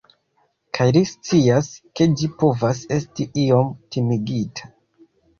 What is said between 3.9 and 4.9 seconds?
timigita.